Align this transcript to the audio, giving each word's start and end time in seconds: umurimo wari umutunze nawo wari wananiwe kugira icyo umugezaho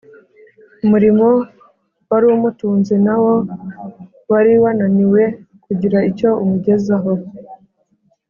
umurimo 0.83 1.27
wari 2.09 2.25
umutunze 2.37 2.93
nawo 3.05 3.33
wari 4.31 4.53
wananiwe 4.63 5.23
kugira 5.65 5.97
icyo 6.09 6.29
umugezaho 6.43 7.11